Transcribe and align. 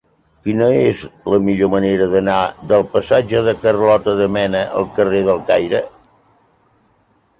Quina 0.45 0.67
és 0.77 1.01
la 1.33 1.37
millor 1.49 1.69
manera 1.73 2.07
d'anar 2.15 2.37
del 2.73 2.85
passatge 2.95 3.43
de 3.49 3.55
Carlota 3.67 4.17
de 4.23 4.29
Mena 4.39 4.63
al 4.81 4.89
carrer 4.97 5.21
del 5.29 5.45
Caire? 5.51 5.83